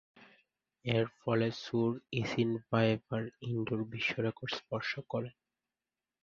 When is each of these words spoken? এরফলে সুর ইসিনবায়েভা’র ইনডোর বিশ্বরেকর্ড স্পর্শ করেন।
এরফলে 0.85 1.47
সুর 1.63 1.91
ইসিনবায়েভা’র 2.21 3.23
ইনডোর 3.49 3.81
বিশ্বরেকর্ড 3.93 4.51
স্পর্শ 4.59 4.91
করেন। 5.11 5.35